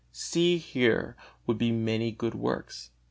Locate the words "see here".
0.11-1.15